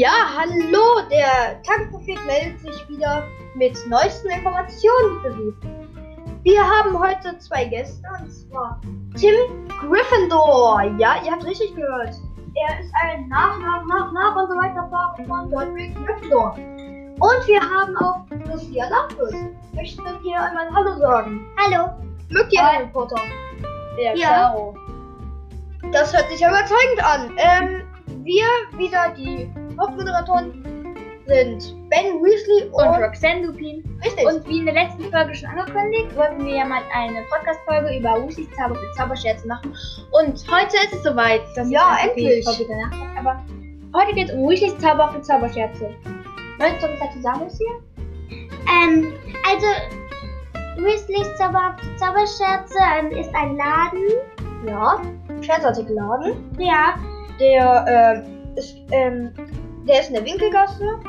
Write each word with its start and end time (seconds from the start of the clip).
Ja, 0.00 0.32
hallo, 0.34 1.06
der 1.10 1.60
Tankprophet 1.62 2.16
meldet 2.24 2.58
sich 2.58 2.88
wieder 2.88 3.22
mit 3.54 3.76
neuesten 3.86 4.30
Informationen 4.30 5.20
für 5.20 5.32
Sie. 5.34 5.54
Wir 6.42 6.62
haben 6.62 6.98
heute 6.98 7.36
zwei 7.38 7.66
Gäste, 7.66 8.08
und 8.18 8.30
zwar 8.32 8.80
Tim 9.14 9.34
Gryffindor. 9.68 10.84
Ja, 10.96 11.16
ihr 11.22 11.30
habt 11.32 11.44
richtig 11.44 11.76
gehört. 11.76 12.14
Er 12.54 12.80
ist 12.80 12.90
ein 13.04 13.28
nach, 13.28 13.58
nach, 13.58 13.84
nach, 13.84 14.10
nach 14.12 14.36
und 14.36 14.48
so 14.48 14.56
weiter 14.56 14.88
von 15.28 15.50
Godric 15.50 15.94
Gryffindor. 16.06 16.54
Und 16.54 17.46
wir 17.46 17.60
haben 17.60 17.94
auch 17.98 18.24
Lucia 18.50 18.88
Lapus. 18.88 19.34
Möchtet 19.74 20.24
ihr 20.24 20.40
einmal 20.40 20.70
Hallo 20.74 20.96
sagen? 20.98 21.46
Hallo. 21.58 21.90
Mögt 22.30 22.54
ihr. 22.54 22.62
Harry 22.62 22.86
Potter? 22.86 23.20
Ja, 23.98 24.14
Ja. 24.14 24.28
klaro. 24.28 24.74
Das 25.92 26.16
hört 26.16 26.30
sich 26.30 26.40
ja 26.40 26.48
überzeugend 26.48 27.04
an. 27.04 27.36
Ähm, 27.36 27.82
wir 28.24 28.46
wieder 28.78 29.10
die 29.14 29.52
Hauptmoderatoren 29.80 30.64
sind 31.26 31.76
Ben 31.90 32.20
Weasley 32.22 32.68
und, 32.72 32.74
Und 32.86 33.02
Roxanne 33.02 33.46
Lupin. 33.46 33.84
richtig. 34.04 34.26
Und 34.26 34.46
wie 34.48 34.58
in 34.58 34.64
der 34.66 34.74
letzten 34.74 35.04
Folge 35.12 35.34
schon 35.34 35.48
angekündigt, 35.50 36.16
wollten 36.16 36.44
wir 36.44 36.56
ja 36.56 36.64
mal 36.64 36.82
eine 36.94 37.22
Podcast-Folge 37.30 37.98
über 37.98 38.26
Weasleys 38.26 38.48
Zauber 38.56 38.74
für 38.74 38.92
Zauberscherze 38.96 39.46
machen. 39.46 39.72
Und 40.12 40.44
heute 40.50 40.76
ist 40.84 40.92
es 40.94 41.02
soweit. 41.04 41.40
dass 41.54 41.70
Ja, 41.70 41.96
ich 41.98 42.02
einfach 42.04 42.16
endlich. 42.16 42.44
Folge 42.44 42.66
danach 42.68 42.90
mache. 42.98 43.18
Aber 43.18 43.44
heute 44.00 44.14
geht 44.14 44.28
es 44.28 44.34
um 44.34 44.48
Weasleys 44.48 44.76
Zauber 44.78 45.10
für 45.12 45.22
Zauberscherze. 45.22 45.90
Möchtest 46.58 46.82
du 46.82 46.88
was 46.92 46.98
dazu 47.00 47.20
sagen, 47.22 47.40
Lucia? 47.40 47.70
Ähm, 48.82 49.12
also 49.48 49.66
Weasleys 50.82 51.28
Zauber 51.36 51.76
Zauberscherze 51.96 52.78
ähm, 52.98 53.10
ist 53.12 53.32
ein 53.34 53.56
Laden. 53.56 54.66
ja, 54.66 55.00
Scherzartikelladen. 55.42 56.32
Ja, 56.58 56.94
Der 57.38 57.84
ähm, 58.26 58.56
ist, 58.56 58.76
ähm, 58.90 59.32
der 59.86 60.00
ist 60.00 60.08
in 60.08 60.14
der 60.14 60.24
Winkelgasse 60.24 61.00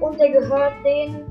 und 0.00 0.18
der 0.18 0.30
gehört 0.30 0.74
den. 0.84 1.24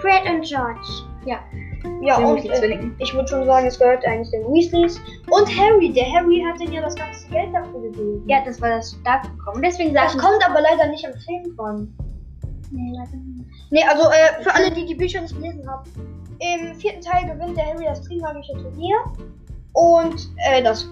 Fred 0.00 0.22
und 0.28 0.42
George. 0.42 1.04
Ja, 1.24 2.18
Den 2.18 2.26
und 2.26 2.44
Weasley 2.44 2.74
äh, 2.74 2.90
ich 2.98 3.14
würde 3.14 3.28
schon 3.28 3.44
sagen, 3.46 3.66
es 3.66 3.78
gehört 3.78 4.06
eigentlich 4.06 4.30
den 4.30 4.42
Weasleys 4.52 5.00
und 5.30 5.48
Harry. 5.58 5.92
Der 5.92 6.04
Harry 6.12 6.44
hat 6.46 6.60
denn 6.60 6.72
ja 6.72 6.82
das 6.82 6.94
ganze 6.94 7.28
Geld 7.28 7.54
dafür 7.54 7.80
gegeben. 7.80 8.22
Ja, 8.26 8.44
das 8.44 8.60
war 8.60 8.70
das 8.70 8.92
Startprogramm. 9.00 9.56
Und 9.56 9.62
deswegen 9.62 9.94
das 9.94 10.16
kommt 10.16 10.44
aber 10.46 10.60
leider 10.60 10.86
nicht 10.88 11.06
am 11.06 11.14
Film 11.14 11.56
dran. 11.56 11.94
Nee, 12.70 12.92
leider 12.94 13.16
nicht. 13.16 13.48
Nee, 13.70 13.82
also 13.88 14.10
äh, 14.10 14.42
für 14.42 14.54
alle, 14.54 14.70
die 14.70 14.86
die 14.86 14.94
Bücher 14.94 15.20
nicht 15.22 15.34
gelesen 15.34 15.68
haben. 15.68 15.90
Im 16.40 16.74
vierten 16.74 17.00
Teil 17.00 17.26
gewinnt 17.26 17.56
der 17.56 17.66
Harry 17.66 17.84
das 17.84 18.02
Trimagische 18.02 18.52
Turnier. 18.52 18.96
Und 19.74 20.30
äh, 20.48 20.62
das 20.62 20.88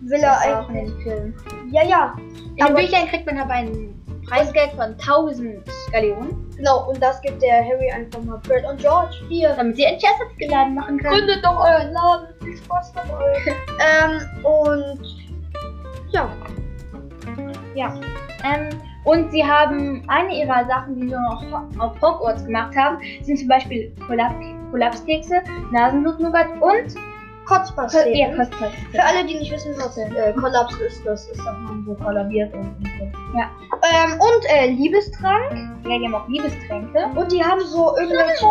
will 0.00 0.20
er 0.20 0.40
eigentlich. 0.40 0.92
den 0.92 1.02
Film. 1.02 1.34
Ja, 1.70 1.84
ja. 1.84 2.16
In 2.56 2.66
den 2.66 2.74
Büchern 2.74 3.06
kriegt 3.08 3.26
man 3.26 3.38
aber 3.38 3.52
ein 3.52 3.94
Preisgeld 4.26 4.70
von 4.72 4.94
1000 4.98 5.60
Galeonen, 5.92 6.42
Genau, 6.56 6.88
und 6.88 7.02
das 7.02 7.20
gibt 7.22 7.42
der 7.42 7.64
Harry 7.64 7.90
einfach 7.90 8.22
mal 8.22 8.40
Fred 8.46 8.64
und 8.64 8.78
George. 8.78 9.16
Hier. 9.28 9.52
damit 9.56 9.74
sie 9.74 9.82
endlich 9.82 10.08
Ersatzgeladen 10.08 10.74
machen 10.74 10.98
können. 10.98 11.14
Gründet 11.16 11.44
doch 11.44 11.58
euren 11.58 11.92
Laden. 11.92 12.28
Viel 12.40 12.56
Spaß 12.56 12.92
dabei. 12.92 13.34
ähm, 14.04 14.44
und 14.44 15.00
ja. 16.10 16.30
Ja. 17.74 17.94
Ähm, 18.44 18.68
und 19.04 19.32
sie 19.32 19.44
haben 19.44 20.04
eine 20.08 20.40
ihrer 20.40 20.64
Sachen, 20.66 20.94
die 20.94 21.08
sie 21.08 21.14
noch 21.14 21.42
auf 21.80 22.00
Hogwarts 22.00 22.44
gemacht 22.44 22.76
haben, 22.76 22.98
sind 23.22 23.38
zum 23.38 23.48
Beispiel 23.48 23.92
Kollap 24.06 24.34
Kollapskekse, 24.70 25.42
Nasenblutnougat 25.72 26.48
und 26.60 26.94
Kotzpasteten. 27.46 28.14
ja, 28.14 28.34
Kostpaste. 28.36 28.76
Für 28.92 29.02
alle, 29.02 29.26
die 29.26 29.38
nicht 29.38 29.52
wissen, 29.52 29.74
was 29.78 29.96
äh, 29.96 30.32
Kollaps 30.32 30.76
ist, 30.80 31.04
das 31.04 31.28
ist, 31.28 31.38
dass 31.38 31.58
man 31.58 31.84
so 31.86 31.94
kollabiert 31.94 32.52
und, 32.54 32.60
und 32.60 32.90
so. 32.98 33.38
Ja. 33.38 33.50
Ähm, 33.82 34.12
und 34.12 34.50
äh, 34.50 34.70
Liebestrank. 34.70 35.52
Ja, 35.84 35.98
die 35.98 36.04
haben 36.04 36.14
auch 36.14 36.28
Liebestränke. 36.28 37.10
Und 37.14 37.32
die 37.32 37.42
haben 37.42 37.60
so 37.60 37.96
irgendwelche. 37.96 38.46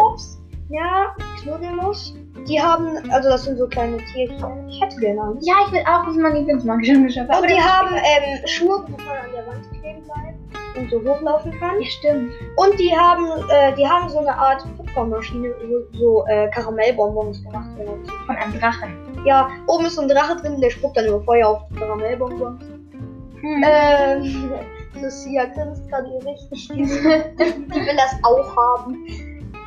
Ja, 0.69 1.15
Knuddelmus. 1.41 2.15
Die 2.47 2.59
haben, 2.59 2.97
also 3.11 3.29
das 3.29 3.43
sind 3.43 3.57
so 3.57 3.67
kleine 3.67 3.97
Tierchen. 3.97 4.69
Ich 4.69 4.81
hätte 4.81 4.95
gerne 4.97 5.21
eins. 5.21 5.45
Ja, 5.45 5.55
ich 5.65 5.73
will 5.73 5.81
auch, 5.81 6.05
das 6.05 6.15
ist 6.15 6.21
mein 6.21 6.35
Lieblingsmagischer 6.35 6.99
Geschöpf. 6.99 7.29
Und 7.29 7.49
die 7.49 7.61
haben 7.61 7.95
ähm, 7.95 8.47
Schuhe, 8.47 8.83
wo 8.87 8.97
man 8.97 9.17
an 9.17 9.31
der 9.35 9.47
Wand 9.47 9.69
kleben 9.71 10.03
bleibt 10.03 10.77
und 10.77 10.89
so 10.89 10.99
hochlaufen 11.01 11.51
kann. 11.59 11.79
Ja, 11.79 11.87
stimmt. 11.87 12.31
Und 12.55 12.79
die 12.79 12.95
haben, 12.95 13.25
äh, 13.49 13.75
die 13.75 13.85
haben 13.85 14.09
so 14.09 14.19
eine 14.19 14.33
Art 14.33 14.65
Popcornmaschine, 14.93 15.53
wo 15.67 15.97
so 15.97 16.25
äh, 16.27 16.49
Karamellbonbons 16.49 17.43
gemacht 17.43 17.77
werden. 17.77 18.05
Von 18.25 18.35
einem 18.35 18.59
Drachen. 18.59 18.97
Ja, 19.25 19.49
oben 19.67 19.85
ist 19.85 19.95
so 19.95 20.01
ein 20.01 20.07
Drache 20.07 20.35
drin, 20.37 20.59
der 20.59 20.69
spuckt 20.69 20.97
dann 20.97 21.07
über 21.07 21.21
Feuer 21.21 21.47
auf 21.47 21.61
die 21.69 21.75
Karamellbonbons. 21.75 22.63
Hm. 23.41 23.63
Ähm, 23.65 24.51
Lucia 25.01 25.45
grinst 25.45 25.87
gerade 25.89 26.09
richtig. 26.25 26.67
Die, 26.69 26.79
will 26.79 27.95
das 27.97 28.15
auch 28.23 28.55
haben. 28.55 29.05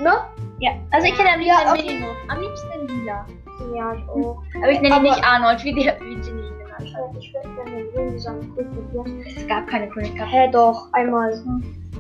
Ne? 0.00 0.12
ja, 0.58 0.72
also 0.90 1.06
ich 1.06 1.14
kenne 1.16 1.34
am 1.34 1.40
Ja, 1.40 1.72
liebsten 1.72 1.72
okay. 1.72 1.94
Minimo. 1.94 2.06
Am 2.28 2.40
liebsten 2.40 2.88
Lila. 2.88 3.26
Ja, 3.74 3.94
ich 3.94 4.08
auch. 4.08 4.42
Aber 4.56 4.70
ich 4.70 4.80
nenne 4.80 4.96
ihn 4.96 5.02
nicht 5.02 5.24
Arnold, 5.24 5.64
wie, 5.64 5.74
der, 5.74 6.00
wie 6.00 6.14
Ginny. 6.16 6.42
Ich 7.18 7.32
würde 7.32 7.48
gerne 7.54 7.70
den 7.70 7.92
Grün 7.92 8.18
sagen. 8.18 8.52
Es 9.36 9.46
gab 9.46 9.66
keine 9.68 9.88
Königschaft. 9.88 10.32
Hä, 10.32 10.50
doch, 10.50 10.88
einmal. 10.92 11.32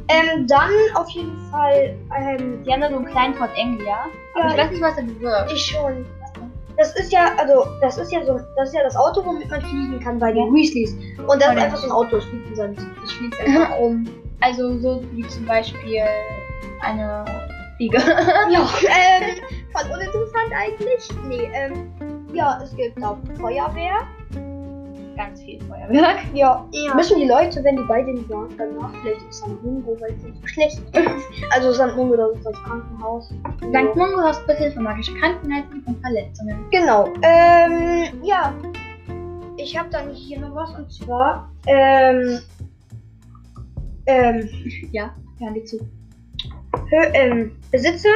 Ähm, 0.08 0.46
dann 0.46 0.70
auf 0.94 1.08
jeden 1.10 1.36
Fall, 1.50 1.96
ähm, 2.16 2.62
Die 2.64 2.72
haben 2.72 2.80
da 2.80 2.90
so 2.90 2.96
einen 2.96 3.06
kleinen 3.06 3.34
Fort 3.34 3.50
Anglia. 3.58 4.06
Aber 4.34 4.44
Ja, 4.44 4.50
ich 4.50 4.58
weiß 4.58 4.70
nicht, 4.70 4.82
was 4.82 4.96
er 4.96 5.04
bewirkt. 5.04 5.52
ich 5.52 5.64
schon. 5.66 6.06
Das 6.76 6.94
ist 6.96 7.12
ja, 7.12 7.30
also, 7.38 7.66
das 7.80 7.98
ist 7.98 8.10
ja 8.10 8.24
so, 8.24 8.40
das 8.56 8.68
ist 8.70 8.74
ja 8.74 8.82
das 8.82 8.96
Auto, 8.96 9.24
womit 9.24 9.48
man 9.48 9.60
fliegen 9.60 10.00
kann 10.00 10.18
bei 10.18 10.32
den 10.32 10.52
Weasleys. 10.52 10.92
Und 11.18 11.40
das 11.40 11.54
ist 11.54 11.62
einfach 11.62 11.76
so 11.78 11.86
ein 11.86 11.92
Auto, 11.92 12.16
es 12.16 12.24
fliegt 12.24 12.58
in 12.58 12.76
es 13.04 13.12
fliegt 13.12 13.40
einfach 13.46 13.78
um. 13.78 14.06
Also 14.40 14.76
so 14.78 15.02
wie 15.12 15.26
zum 15.28 15.46
Beispiel 15.46 16.02
eine 16.80 17.24
Fliege. 17.76 17.98
Ja, 18.50 18.60
ähm, 18.82 19.36
voll 19.72 19.90
uninteressant 19.92 20.52
eigentlich. 20.52 21.08
Nee, 21.28 21.48
ähm, 21.54 21.88
ja, 22.32 22.60
es 22.62 22.74
gibt 22.76 23.02
auch 23.02 23.16
Feuerwehr. 23.40 24.06
Ganz 25.16 25.42
viel 25.42 25.60
Feuerwerk. 25.62 26.18
Ja, 26.34 26.66
müssen 26.94 27.20
die 27.20 27.26
Leute, 27.26 27.62
wenn 27.62 27.76
die 27.76 27.84
bei 27.84 28.02
denen 28.02 28.28
waren, 28.28 28.48
danach 28.56 28.92
vielleicht 29.00 29.22
in 29.22 29.32
St. 29.32 29.62
Mungo, 29.62 29.96
weil 30.00 30.12
es 30.12 30.22
nicht 30.24 30.40
so 30.40 30.46
schlecht 30.46 30.78
ist. 30.78 31.52
Also 31.52 31.72
St. 31.72 31.96
Mungo, 31.96 32.16
das 32.16 32.36
ist 32.36 32.46
das 32.46 32.54
Krankenhaus. 32.62 33.26
St. 33.26 33.96
Mungo 33.96 34.22
Hospital 34.22 34.72
für 34.72 34.80
magische 34.80 35.14
Krankheiten 35.14 35.82
und 35.86 36.00
Verletzungen. 36.00 36.64
Genau. 36.70 37.12
Ähm, 37.22 38.22
ja. 38.22 38.54
Ich 39.56 39.78
habe 39.78 39.88
dann 39.90 40.10
hier 40.10 40.40
noch 40.40 40.54
was 40.54 40.74
und 40.74 40.92
zwar, 40.92 41.50
ähm, 41.66 42.40
ähm, 44.06 44.48
Ja, 44.92 45.14
hören 45.38 45.54
die 45.54 45.64
zu. 45.64 45.78
Hö 46.90 46.96
ähm, 47.12 47.52
Besitzer 47.70 48.08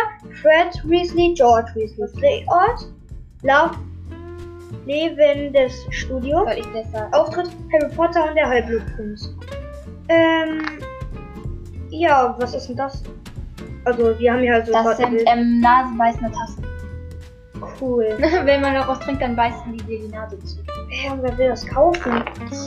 Fred 0.42 0.82
Weasley, 0.84 1.32
George 1.34 1.70
Weasley. 1.74 2.08
Drehort, 2.20 2.92
Lauf, 3.42 3.78
lebendes 4.86 5.86
Studio. 5.90 6.46
Auftritt 7.12 7.50
Harry 7.72 7.94
Potter 7.94 8.28
und 8.28 8.34
der 8.34 8.48
Halbblutprinz. 8.48 9.34
Ähm, 10.08 10.62
ja, 11.90 12.34
was 12.38 12.54
ist 12.54 12.68
denn 12.68 12.76
das? 12.76 13.02
Also, 13.84 14.18
wir 14.18 14.32
haben 14.32 14.40
hier 14.40 14.54
halt 14.54 14.66
so 14.66 14.72
Das 14.72 14.96
sind 14.96 15.22
ähm, 15.26 15.60
nasenbeißende 15.60 16.30
Tassen. 16.32 16.66
cool. 17.80 18.06
Wenn 18.44 18.60
man 18.60 18.74
daraus 18.74 18.98
trinkt, 19.00 19.22
dann 19.22 19.36
beißen 19.36 19.72
die 19.72 19.84
dir 19.84 20.00
die 20.00 20.08
Nase 20.08 20.38
zu. 20.40 20.58
Und 21.10 21.22
wer 21.22 21.36
will 21.38 21.48
das 21.48 21.66
kaufen? 21.66 22.24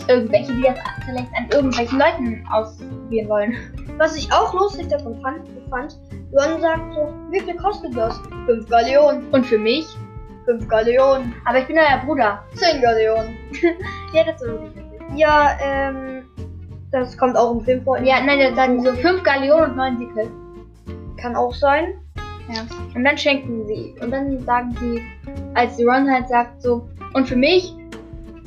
Irgendwelche, 0.08 0.54
die 0.54 0.62
das 0.62 0.78
vielleicht 1.06 1.30
an 1.36 1.50
irgendwelchen 1.52 2.00
Leuten 2.00 2.48
ausprobieren 2.52 3.30
wollen. 3.30 3.56
Was 3.98 4.16
ich 4.16 4.32
auch 4.32 4.54
lustig 4.54 4.88
davon 4.88 5.20
fand, 5.22 5.42
fand 5.70 5.98
Ron 6.34 6.62
sagt 6.62 6.94
so, 6.94 7.14
wie 7.30 7.40
viel 7.40 7.56
kostet 7.56 7.96
das? 7.96 8.20
5 8.46 8.70
Galeonen. 8.70 9.30
Und 9.32 9.46
für 9.46 9.58
mich? 9.58 9.86
5 10.46 10.68
Galeonen. 10.68 11.34
Aber 11.46 11.59
ich 11.59 11.67
bin 11.67 11.78
euer 11.78 12.02
Bruder. 12.05 12.43
10 12.55 12.82
Galeonen. 12.82 13.38
Ja, 14.14 14.26
das 14.26 14.41
ist 14.41 14.47
wirklich 14.47 14.85
Ja, 15.16 15.58
ähm, 15.61 16.23
das 16.91 17.17
kommt 17.17 17.38
auch 17.38 17.53
im 17.53 17.61
Film 17.61 17.82
vor. 17.84 17.97
Ja, 17.99 18.22
nein, 18.22 18.53
dann 18.55 18.82
so 18.82 18.91
5 18.91 19.23
Galeonen 19.23 19.72
und 19.72 19.76
9 19.78 19.97
Sickel. 19.99 20.32
Kann 21.17 21.35
auch 21.35 21.53
sein. 21.53 21.93
Ja. 22.49 22.66
Und 22.93 23.03
dann 23.05 23.17
schenken 23.17 23.66
sie. 23.67 23.96
Und 24.02 24.11
dann 24.11 24.40
sagen 24.41 24.76
sie, 24.79 25.02
als 25.53 25.78
die 25.78 25.85
Ron 25.85 26.11
halt 26.11 26.28
sagt 26.28 26.61
so, 26.61 26.90
und 27.14 27.28
für 27.28 27.35
mich 27.35 27.73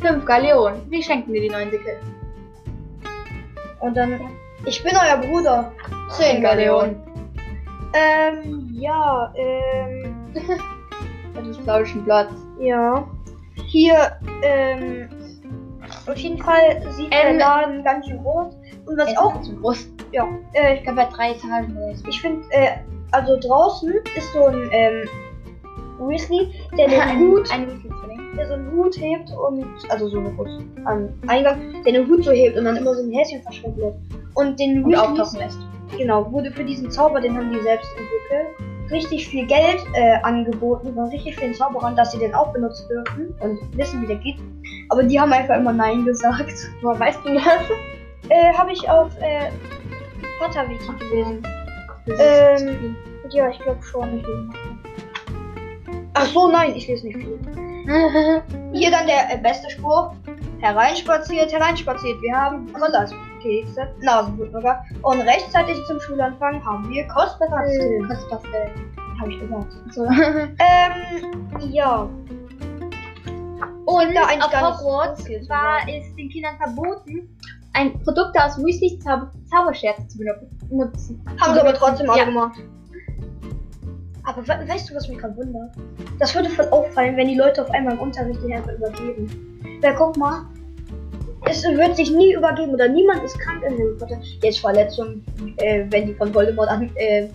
5 0.00 0.25
Galeonen. 0.26 0.82
Wie 0.90 1.02
schenken 1.02 1.32
dir 1.32 1.40
die 1.40 1.50
9 1.50 1.70
Sickel? 1.70 1.94
Und 3.81 3.97
dann, 3.97 4.20
ich 4.67 4.82
bin 4.82 4.93
euer 4.94 5.19
Bruder. 5.19 5.73
10 6.11 6.43
Galeonen. 6.43 6.97
Ähm, 7.94 8.70
ja, 8.73 9.32
ähm, 9.37 10.14
Ein 11.37 12.05
Platz. 12.05 12.31
ja. 12.61 13.07
Hier, 13.67 13.95
ähm, 14.43 15.09
auf 16.09 16.17
jeden 16.17 16.43
Fall 16.43 16.83
sieht 16.91 17.13
der 17.13 17.31
Ähm, 17.31 17.39
Laden 17.39 17.85
ganz 17.85 18.07
schön 18.07 18.19
groß. 18.23 18.55
Und 18.87 18.99
was 18.99 19.17
auch, 19.17 19.41
zu 19.43 19.55
groß. 19.57 19.89
ja, 20.13 20.27
äh, 20.55 20.75
Ich 20.77 20.83
glaube, 20.83 21.01
er 21.01 21.07
hat 21.09 21.17
drei 21.17 21.31
Etagen. 21.33 21.77
ich 22.09 22.21
finde, 22.21 22.43
äh, 22.51 22.71
also 23.13 23.39
draußen 23.41 23.93
ist 24.17 24.33
so 24.33 24.47
ein, 24.47 24.69
ähm, 24.73 25.09
Weasley, 26.01 26.53
der 26.77 26.89
den 26.89 27.01
ein 27.01 27.21
Hut, 27.21 27.51
Ein 27.53 27.67
der 28.37 28.49
so 28.49 28.55
einen 28.55 28.73
Hut 28.73 28.97
hebt 29.01 29.31
und, 29.31 29.65
also 29.89 30.09
so 30.09 30.19
eine 30.19 30.37
Hut 30.37 30.49
am 30.85 31.09
Eingang, 31.29 31.83
der 31.85 31.93
den 31.93 32.09
Hut 32.09 32.25
so 32.25 32.33
hebt 32.33 32.57
und 32.59 32.65
dann 32.65 32.77
immer 32.77 32.93
so 32.95 33.03
ein 33.05 33.13
Häschen 33.13 33.41
verschwendet. 33.43 33.95
Und 34.35 34.59
den 34.59 34.83
Und 34.83 34.91
Weasleys- 34.93 34.99
auftauchen 35.01 35.39
lässt. 35.39 35.59
Genau, 35.97 36.31
wurde 36.33 36.51
für 36.51 36.65
diesen 36.65 36.91
Zauber, 36.91 37.21
den 37.21 37.37
haben 37.37 37.53
die 37.53 37.61
selbst 37.61 37.89
entwickelt, 37.97 38.74
richtig 38.91 39.29
viel 39.29 39.47
Geld 39.47 39.85
äh, 39.95 40.17
angeboten 40.23 40.95
von 40.95 41.09
richtig 41.09 41.37
vielen 41.37 41.55
Zauberern, 41.55 41.97
dass 41.97 42.13
sie 42.13 42.19
den 42.19 42.35
auch 42.35 42.53
benutzen 42.53 42.89
dürfen 42.89 43.35
und 43.41 43.79
wissen, 43.79 44.03
wie 44.03 44.07
der 44.07 44.17
geht. 44.17 44.37
Aber 44.91 45.03
die 45.03 45.19
haben 45.19 45.33
einfach 45.33 45.57
immer 45.57 45.73
Nein 45.73 46.05
gesagt. 46.05 46.53
Woher 46.83 47.01
weißt 47.01 47.21
du 47.25 47.35
das? 47.35 47.45
Äh, 48.29 48.53
habe 48.55 48.73
ich 48.73 48.89
auf 48.89 49.11
äh, 49.21 49.51
Potter-Wiki 50.39 50.99
gelesen. 50.99 51.43
Ähm, 52.19 52.97
ja, 53.31 53.49
ich 53.49 53.59
glaube 53.59 53.83
schon. 53.83 54.25
Ach 56.15 56.27
so, 56.27 56.49
nein, 56.49 56.75
ich 56.77 56.87
lese 56.87 57.07
nicht 57.07 57.17
viel. 57.17 57.39
Hier 58.73 58.91
dann 58.91 59.07
der 59.07 59.35
äh, 59.35 59.39
beste 59.39 59.69
Spruch. 59.71 60.13
Hereinspaziert, 60.61 61.53
hereinspaziert. 61.53 62.21
Wir 62.23 62.35
haben 62.35 62.67
Kollerskekse, 63.44 63.88
Nasenblutburger 64.00 64.85
und 65.02 65.20
rechtzeitig 65.20 65.76
zum 65.87 66.00
Schulanfang 66.00 66.64
haben 66.64 66.88
wir 66.88 67.06
Kostpastillen. 67.08 68.08
Kostpastillen. 68.08 68.70
Habe 69.20 69.32
ich 69.32 69.41
gesagt. 69.41 69.73
So. 69.93 70.05
Ähm, 70.58 71.70
ja. 71.70 72.08
Und 73.87 74.17
auf 74.17 74.81
Hogwarts 74.81 75.29
war 75.49 75.79
es 75.87 76.14
den 76.17 76.31
Kindern 76.31 76.56
verboten, 76.56 77.29
ein 77.75 78.00
Produkt 78.02 78.37
aus 78.41 78.56
Weasleys 78.58 78.99
Zauber 79.00 79.31
Zauberscherze 79.50 80.08
zu 80.08 80.19
benutzen. 80.19 81.23
Haben 81.40 81.55
sie 81.55 81.61
aber 81.61 81.75
trotzdem 81.75 82.08
alle 82.08 82.20
Ja. 82.20 82.25
gemacht. 82.25 82.58
Aber 84.26 84.43
we 84.43 84.69
weißt 84.69 84.90
du, 84.90 84.94
was 84.94 85.06
mich 85.06 85.19
gerade 85.19 85.37
wundert? 85.37 85.76
Das 86.19 86.35
würde 86.35 86.49
voll 86.49 86.67
auffallen, 86.70 87.14
wenn 87.19 87.29
die 87.29 87.35
Leute 87.35 87.61
auf 87.61 87.70
einmal 87.70 87.93
im 87.93 88.00
Unterricht 88.00 88.40
die 88.43 88.55
einfach 88.55 88.73
übergeben. 88.73 89.61
Weil 89.82 89.94
guck 89.97 90.17
mal, 90.17 90.47
es 91.46 91.64
wird 91.64 91.96
sich 91.96 92.11
nie 92.11 92.35
übergeben 92.35 92.75
oder 92.75 92.88
niemand 92.88 93.23
ist 93.23 93.38
krank 93.41 93.62
in 93.64 93.73
Harry 93.73 93.96
Potter. 93.99 94.19
Jetzt 94.43 94.61
Verletzungen, 94.61 95.25
äh, 95.58 95.85
wenn 95.91 96.06
die 96.06 96.14
von 96.14 96.35
Voldemort 96.35 96.69
an, 96.69 96.91
äh, 96.96 97.29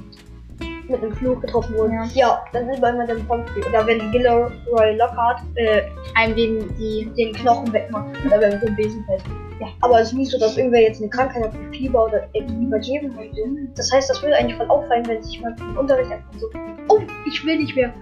mit 0.89 1.01
einem 1.03 1.15
Fluch 1.15 1.39
getroffen 1.41 1.75
wurden. 1.75 1.94
Ja. 1.94 2.06
Ja, 2.13 2.45
dann 2.51 2.65
sind 2.65 2.81
wir 2.81 2.89
immer 2.89 3.06
dem 3.06 3.25
Pomfrey. 3.27 3.63
Oder 3.69 3.85
wenn 3.85 4.11
Gilderoy 4.11 4.95
Lockhart 4.97 5.41
äh, 5.56 5.83
Einem 6.15 6.35
wegen 6.35 6.75
die. 6.77 7.09
den 7.17 7.33
Knochen 7.33 7.71
wegmacht. 7.71 8.07
Oder 8.25 8.39
wenn 8.39 8.53
mit 8.53 8.63
dem 8.63 8.75
Besen 8.75 9.06
fällt. 9.06 9.23
Ja, 9.59 9.67
aber 9.81 10.01
es 10.01 10.09
ist 10.09 10.13
nicht 10.13 10.31
so, 10.31 10.39
dass 10.39 10.57
irgendwer 10.57 10.81
jetzt 10.81 11.01
eine 11.01 11.09
Krankheit 11.09 11.44
hat, 11.44 11.53
wie 11.53 11.77
Fieber 11.77 12.05
oder 12.05 12.27
irgendwie 12.33 12.65
übergeben 12.65 13.13
möchte. 13.15 13.41
Das 13.75 13.91
heißt, 13.91 14.09
das 14.09 14.21
würde 14.21 14.35
eigentlich 14.38 14.55
voll 14.57 14.69
auffallen, 14.69 15.05
wenn 15.07 15.21
sich 15.21 15.39
mal 15.41 15.55
im 15.59 15.77
Unterricht 15.77 16.12
einfach 16.12 16.33
so, 16.39 16.47
oh, 16.88 17.00
ich 17.27 17.45
will 17.45 17.57
nicht 17.57 17.75
mehr. 17.75 17.94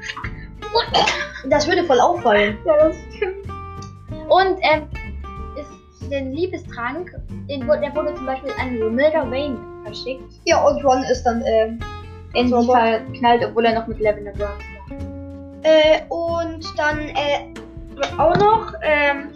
Das 1.49 1.67
würde 1.67 1.83
voll 1.85 1.99
auffallen. 1.99 2.57
Ja, 2.65 2.77
das 2.77 2.95
stimmt. 3.15 3.47
Und 4.29 4.57
ähm, 4.61 4.83
den 6.09 6.31
Liebestrank, 6.33 7.11
den 7.49 7.67
wurde, 7.67 7.81
der 7.81 7.95
wurde 7.95 8.13
zum 8.15 8.25
Beispiel 8.25 8.51
an 8.59 8.81
Romilda 8.81 9.29
Wayne 9.29 9.57
verschickt. 9.83 10.23
Ja, 10.45 10.63
und 10.67 10.83
Ron 10.83 11.03
ist 11.11 11.23
dann, 11.23 11.41
In 12.33 12.49
So, 12.49 12.61
sie 12.61 12.69
aber- 12.69 12.79
verknallt, 12.81 13.43
obwohl 13.47 13.65
er 13.65 13.79
noch 13.79 13.87
mit 13.87 13.99
Lavender 13.99 14.31
Brown 14.33 14.49
war. 14.49 14.97
äh, 15.63 16.01
und 16.09 16.63
dann, 16.77 16.99
äh, 16.99 17.53
auch 18.17 18.35
noch, 18.37 18.73
ähm, 18.83 19.29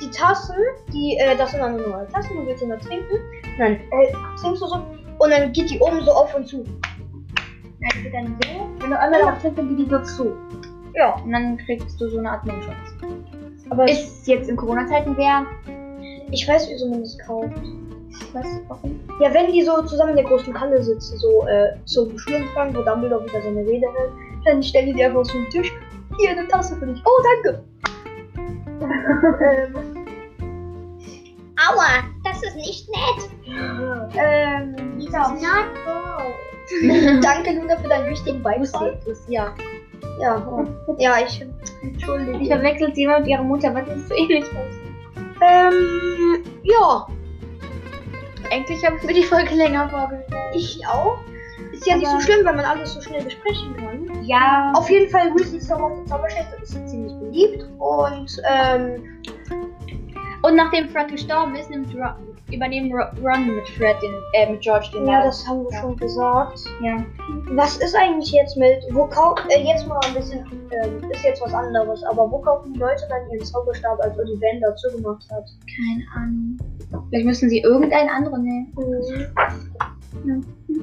die 0.00 0.10
Tassen, 0.10 0.54
die, 0.92 1.16
äh, 1.18 1.36
das 1.36 1.50
sind 1.50 1.60
dann 1.60 1.76
nur 1.76 2.06
Tassen, 2.12 2.36
du 2.36 2.46
willst 2.46 2.60
sie 2.60 2.66
nur 2.68 2.78
trinken. 2.78 3.16
Und 3.44 3.58
dann, 3.58 3.72
äh, 3.72 4.12
trinkst 4.40 4.62
du 4.62 4.66
so, 4.66 4.76
und 5.18 5.30
dann 5.30 5.52
geht 5.52 5.68
die 5.70 5.78
oben 5.80 6.00
so 6.02 6.12
auf 6.12 6.34
und 6.34 6.46
zu. 6.46 6.64
Ja, 7.80 7.88
die 7.96 8.02
geht 8.04 8.14
dann 8.14 8.36
so. 8.42 8.68
Wenn 8.80 8.90
du 8.90 8.98
einmal 8.98 9.20
drauf 9.20 9.38
trinkst, 9.40 9.58
dann 9.58 9.76
geht 9.76 9.86
die 9.86 9.90
so 9.90 9.98
zu. 10.02 10.36
Ja, 10.94 11.14
Und 11.24 11.32
dann 11.32 11.58
kriegst 11.58 12.00
du 12.00 12.08
so 12.08 12.18
eine 12.18 12.30
Art 12.30 12.46
Mundschutz. 12.46 12.74
aber 13.70 13.84
Ist 13.90 14.26
jetzt 14.26 14.48
in 14.48 14.56
Corona-Zeiten 14.56 15.14
wer? 15.16 15.44
Ich 16.30 16.46
weiß, 16.46 16.68
wieso 16.70 16.88
man 16.88 17.00
das 17.02 17.18
kauft. 17.18 17.52
Was? 18.32 18.46
Warum? 18.68 19.00
Ja, 19.20 19.32
wenn 19.32 19.52
die 19.52 19.62
so 19.62 19.82
zusammen 19.82 20.10
in 20.10 20.16
der 20.16 20.24
großen 20.24 20.58
Halle 20.58 20.82
sitzen, 20.82 21.18
so 21.18 21.46
äh, 21.46 21.74
zum 21.84 22.18
Schulempfang, 22.18 22.74
wo 22.74 22.82
Dumbledore 22.82 23.24
wieder 23.24 23.42
seine 23.42 23.60
Rede 23.60 23.86
hält, 23.96 24.12
dann 24.44 24.62
stellen 24.62 24.86
die 24.86 24.94
die 24.94 25.04
einfach 25.04 25.24
so 25.24 25.36
einen 25.36 25.48
Tisch. 25.50 25.72
Hier 26.18 26.30
eine 26.30 26.48
Tasse 26.48 26.76
für 26.76 26.86
dich. 26.86 27.00
Oh, 27.04 27.22
danke. 27.44 27.64
ähm, 28.80 29.74
Aua, 31.70 32.04
das 32.24 32.42
ist 32.42 32.56
nicht 32.56 32.88
nett. 32.88 33.30
ähm, 34.16 34.98
ja. 34.98 35.28
Not 35.28 35.66
cool. 35.86 36.34
Danke, 37.22 37.52
Luna, 37.52 37.76
für 37.76 37.88
deinen 37.88 38.10
wichtigen 38.10 38.42
Beitrag. 38.42 38.96
Ja. 39.28 39.54
Ja, 40.20 40.46
oh. 40.46 40.66
ja, 40.98 41.16
ich 41.24 41.44
entschuldige. 41.82 42.38
Ich 42.38 42.48
verwechselt 42.48 42.94
sie 42.94 43.04
immer 43.04 43.20
mit 43.20 43.28
ihrer 43.28 43.42
Mutter, 43.42 43.74
was 43.74 43.88
ist 43.88 44.08
so 44.08 44.14
ähnlich 44.14 44.44
aus. 44.44 44.87
Ähm, 45.40 46.42
ja, 46.62 47.06
Eigentlich 48.50 48.84
habe 48.84 48.96
ich 48.96 49.02
mir 49.04 49.14
die 49.14 49.22
Folge 49.24 49.54
länger 49.54 49.88
vorgestellt. 49.90 50.26
ich 50.54 50.80
auch. 50.86 51.18
Ist 51.72 51.86
ja 51.86 51.96
nicht 51.96 52.06
so 52.06 52.12
Aber- 52.14 52.22
schlimm, 52.22 52.46
wenn 52.46 52.56
man 52.56 52.64
alles 52.64 52.94
so 52.94 53.00
schnell 53.00 53.22
besprechen 53.22 53.76
kann. 53.76 54.24
Ja. 54.24 54.72
Auf 54.74 54.88
jeden 54.88 55.10
Fall, 55.10 55.34
Weasley's 55.34 55.66
Zauber 55.68 55.84
auf 55.84 55.92
der 55.98 56.06
Zauberschätze 56.06 56.56
ist 56.62 56.88
ziemlich 56.88 57.12
beliebt 57.18 57.66
und 57.78 58.40
ähm, 58.50 59.20
Und 60.42 60.54
nachdem 60.56 60.88
Fred 60.88 61.08
gestorben 61.08 61.54
ist, 61.56 61.68
nimmt 61.68 61.94
Ron, 61.94 62.27
übernehmen 62.52 62.92
Ro- 62.92 63.10
Ron 63.22 63.54
mit 63.56 63.68
Fred 63.70 63.96
den, 64.02 64.14
äh, 64.32 64.50
mit 64.50 64.60
George 64.62 64.88
den 64.94 65.06
ja, 65.06 65.12
Laden. 65.18 65.26
das 65.26 65.46
haben 65.46 65.64
wir 65.64 65.80
schon 65.80 65.96
gesagt. 65.96 66.58
Ja. 66.82 67.04
Was 67.52 67.76
ist 67.78 67.94
eigentlich 67.94 68.32
jetzt 68.32 68.56
mit, 68.56 68.78
wo 68.92 69.06
kauft, 69.06 69.42
äh, 69.50 69.60
jetzt 69.62 69.86
mal 69.86 70.00
ein 70.06 70.14
bisschen, 70.14 70.40
ähm, 70.70 71.10
ist 71.10 71.24
jetzt 71.24 71.42
was 71.42 71.52
anderes, 71.52 72.02
aber 72.04 72.30
wo 72.30 72.38
kaufen 72.38 72.72
die 72.72 72.78
Leute 72.78 73.02
dann 73.08 73.28
ihren 73.30 73.44
Zauberstab, 73.44 73.98
als 74.00 74.18
Ollivander 74.18 74.74
zugemacht 74.76 75.24
hat? 75.30 75.44
Keine 75.76 76.04
Ahnung. 76.14 76.56
Vielleicht 77.10 77.26
müssen 77.26 77.48
sie 77.50 77.60
irgendeinen 77.60 78.08
anderen 78.08 78.42
nehmen. 78.44 78.72
Mhm. 78.76 79.26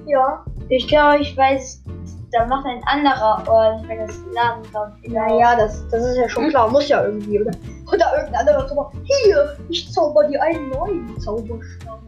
Ja. 0.06 0.46
Ich 0.70 0.88
glaube, 0.88 1.22
ich 1.22 1.36
weiß, 1.36 1.84
da 2.32 2.46
macht 2.46 2.66
ein 2.66 2.82
anderer 2.86 3.48
Ort, 3.48 3.88
wenn 3.88 4.00
das 4.00 4.20
Laden 4.34 4.64
kommt. 4.74 5.08
Naja, 5.08 5.56
das, 5.56 5.88
das 5.90 6.04
ist 6.04 6.18
ja 6.18 6.28
schon 6.28 6.50
klar, 6.50 6.70
muss 6.70 6.88
ja 6.90 7.06
irgendwie, 7.06 7.40
oder? 7.40 7.52
Oder 7.88 8.18
irgendein 8.18 8.48
anderer 8.48 8.68
Zauber. 8.68 8.92
Hier, 9.04 9.58
ich 9.70 9.92
zauber 9.92 10.28
dir 10.28 10.42
einen 10.42 10.70
neuen 10.70 11.20
Zauberstab. 11.20 12.00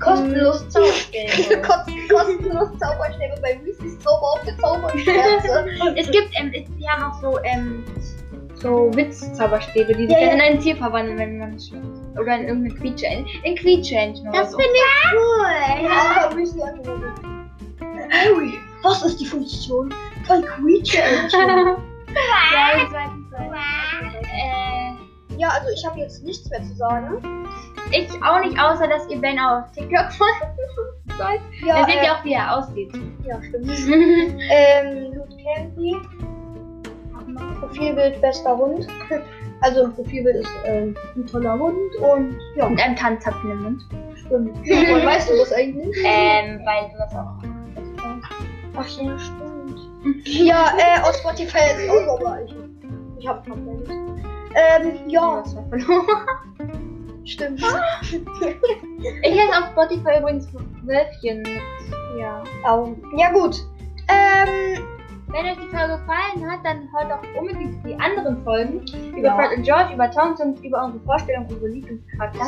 Kostenlos 0.00 0.68
Zauberstäbe. 0.68 1.62
Kost, 1.66 1.90
kostenlos 2.08 2.68
Zauberstäbe 2.78 3.34
bei 3.42 3.60
Weasleys 3.64 3.98
Zauber 3.98 4.32
auf 4.34 4.44
der 4.44 4.56
Zauberschwärze. 4.58 5.66
Es 5.96 6.10
gibt, 6.10 6.30
ähm, 6.38 6.52
haben 6.86 7.12
auch 7.12 7.20
so, 7.20 7.38
ähm, 7.42 7.84
so 8.54 8.90
Witz-Zauberstäbe, 8.94 9.94
die 9.94 10.06
sich 10.06 10.10
Ja, 10.16 10.28
dann 10.28 10.38
ja. 10.38 10.46
in 10.46 10.52
ein 10.54 10.60
Tier 10.60 10.76
verwandeln, 10.76 11.18
wenn 11.18 11.38
man 11.38 11.54
es 11.54 11.68
schafft. 11.68 11.82
Oder 12.16 12.36
in 12.38 12.48
irgendeine 12.48 12.74
Quietsche, 12.80 13.06
in, 13.44 13.54
Quietschhähnchen 13.56 14.28
oder 14.28 14.40
Das 14.40 14.50
so. 14.52 14.58
finde 14.58 14.72
ich 14.74 14.80
cool. 15.14 15.84
Ja, 15.84 16.30
Weasley 16.36 16.62
einfach 16.62 16.98
nur 16.98 17.12
so. 17.16 17.22
Harry, 18.10 18.52
was 18.82 19.02
ist 19.04 19.20
die 19.20 19.26
Funktion 19.26 19.92
von 20.26 20.42
Teil. 20.42 20.82
Äh, 24.22 24.94
Ja, 25.36 25.48
also 25.50 25.68
ich 25.72 25.84
habe 25.86 26.00
jetzt 26.00 26.24
nichts 26.24 26.50
mehr 26.50 26.62
zu 26.64 26.74
sagen. 26.74 27.46
ich 27.92 28.08
auch 28.24 28.40
nicht, 28.40 28.58
außer 28.58 28.88
dass 28.88 29.06
ihr 29.08 29.20
Ben 29.20 29.38
auf 29.38 29.70
TikTok 29.72 30.10
sollt. 30.12 31.40
Ja, 31.64 31.76
Dann 31.76 31.86
seht 31.86 31.96
äh, 32.00 32.04
ihr 32.06 32.12
auch, 32.12 32.24
wie 32.24 32.32
er 32.32 32.56
aussieht. 32.58 32.92
ja 33.24 33.40
stimmt. 33.42 33.70
ähm, 34.50 35.12
Loot 35.14 35.28
Candy. 35.42 35.96
Profilbild 37.60 38.20
bester 38.20 38.56
Hund. 38.56 38.86
Also 39.60 39.84
ein 39.84 39.94
Profilbild 39.94 40.36
ist 40.36 40.50
ähm, 40.64 40.96
ein 41.16 41.26
toller 41.26 41.58
Hund 41.58 41.96
und 42.00 42.36
ja, 42.56 42.68
Mit 42.68 42.80
einem 42.80 42.96
Tanzzapfen 42.96 43.50
im 43.50 43.62
Mund. 43.62 43.82
stimmt. 44.16 44.56
Woher 44.64 45.06
weißt 45.06 45.30
du 45.30 45.36
das 45.36 45.52
eigentlich? 45.52 45.96
Ähm, 46.04 46.60
weil 46.64 46.90
du 46.90 46.98
das 46.98 47.12
auch. 47.14 47.34
Ach 48.76 48.88
ja, 48.88 49.18
stimmt. 49.18 50.26
Ja, 50.26 50.72
äh, 50.78 51.00
aus 51.02 51.18
Spotify 51.18 51.58
ist 51.76 51.90
auch 51.90 52.06
noch 52.06 52.18
gleich. 52.20 52.54
Ich 53.18 53.26
hab 53.26 53.46
noch 53.48 53.56
nicht. 53.56 53.90
Ähm, 53.90 55.08
ja, 55.08 55.42
stimmt. 57.24 57.60
Ich 59.22 59.40
heiße 59.40 59.58
auf 59.58 59.70
Spotify 59.72 60.18
übrigens 60.20 60.48
Wölfchen 60.84 61.38
mit. 61.42 61.60
Ja. 62.18 62.42
Au. 62.64 62.94
Ja 63.16 63.32
gut. 63.32 63.64
Ähm, 64.08 64.78
Wenn 65.30 65.44
euch 65.44 65.56
die 65.56 65.68
Folge 65.76 65.98
gefallen 65.98 66.50
hat, 66.50 66.60
dann 66.64 66.88
hört 66.92 67.12
auch 67.12 67.38
unbedingt 67.38 67.84
die 67.84 67.94
anderen 68.00 68.42
Folgen 68.44 68.82
über 69.14 69.28
Ja. 69.28 69.36
Fred 69.36 69.58
und 69.58 69.62
George, 69.62 69.92
über 69.94 70.10
Towns 70.10 70.40
und 70.40 70.64
über 70.64 70.84
unsere 70.84 71.04
Vorstellung, 71.04 71.46
unsere 71.48 71.68
Lieblingscharakter. 71.68 72.46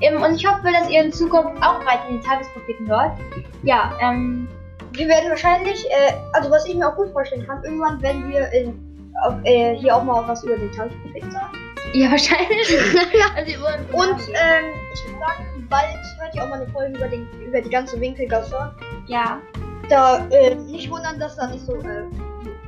Ähm, 0.00 0.22
und 0.22 0.34
ich 0.34 0.46
hoffe, 0.46 0.62
dass 0.72 0.88
ihr 0.88 1.02
in 1.04 1.12
Zukunft 1.12 1.62
auch 1.62 1.78
weiter 1.84 2.08
den 2.08 2.22
Tagespropheten 2.22 2.88
hört. 2.88 3.18
Ja, 3.62 3.92
ähm, 4.00 4.48
wir 4.92 5.08
werden 5.08 5.28
wahrscheinlich, 5.28 5.84
äh, 5.90 6.14
also 6.32 6.50
was 6.50 6.66
ich 6.66 6.74
mir 6.74 6.88
auch 6.88 6.96
gut 6.96 7.10
vorstellen 7.12 7.46
kann, 7.46 7.62
irgendwann 7.64 8.00
werden 8.00 8.30
wir 8.30 8.50
in, 8.52 9.12
auf, 9.26 9.34
äh, 9.44 9.74
hier 9.76 9.94
auch 9.94 10.02
mal 10.02 10.26
was 10.26 10.42
über 10.42 10.56
den 10.56 10.72
Tanzprofeten 10.72 11.30
sagen. 11.30 11.52
ja, 11.92 12.10
wahrscheinlich. 12.10 12.78
also 13.36 13.52
über 13.52 13.74
Und 13.92 14.20
ähm, 14.28 14.64
ich 14.94 15.04
würde 15.06 15.18
sagen, 15.20 15.66
bald 15.68 15.98
hört 16.18 16.34
ihr 16.34 16.42
auch 16.44 16.48
mal 16.48 16.62
eine 16.62 16.70
Folge 16.72 16.96
über, 16.96 17.08
den, 17.08 17.28
über 17.46 17.60
die 17.60 17.70
ganze 17.70 18.00
Winkelgasse. 18.00 18.74
ja. 19.06 19.38
Da 19.88 20.26
äh, 20.30 20.54
nicht 20.54 20.90
wundern, 20.90 21.18
dass 21.20 21.36
da 21.36 21.46
nicht 21.46 21.64
so 21.64 21.74
äh, 21.76 22.04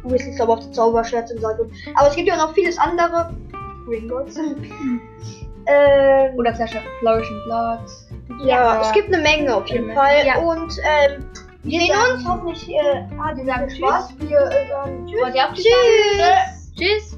Weasley 0.04 0.34
Zauber 0.37 0.54
auf 0.54 0.60
der 0.60 0.72
Zauberschwertseite. 0.72 1.68
Aber 1.96 2.08
es 2.08 2.16
gibt 2.16 2.28
ja 2.28 2.37
noch 2.37 2.54
vieles 2.54 2.78
andere. 2.78 3.34
Gringotts. 3.87 4.37
ähm, 5.66 6.34
Oder 6.37 6.54
vielleicht 6.54 6.76
auch 6.76 6.82
Flourish 7.00 7.28
and 7.30 7.44
Blood. 7.44 8.46
ja, 8.46 8.75
Ja. 8.75 8.80
es 8.82 8.92
gibt 8.92 9.12
eine 9.12 9.22
Menge 9.22 9.54
auf 9.54 9.66
jeden 9.66 9.92
Fall. 9.94 10.26
Ja. 10.26 10.38
Und 10.38 10.72
ähm, 10.84 11.25
wir 11.62 11.80
sehen 11.80 11.92
uns. 12.14 12.26
Hoffentlich 12.26 12.68
äh, 12.68 13.04
hat 13.18 13.37
Wir 13.37 13.44
sagen 13.44 13.70
Spaß. 13.70 14.14
Wir 14.18 14.38
äh, 14.38 14.68
sagen 14.68 15.06
Tschüss. 15.54 15.64
Tschüss. 15.64 16.72
Tschüss. 16.76 17.17